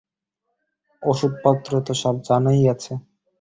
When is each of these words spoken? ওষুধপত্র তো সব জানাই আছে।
ওষুধপত্র 1.03 1.71
তো 1.85 1.93
সব 2.01 2.15
জানাই 2.27 2.61
আছে। 2.73 2.93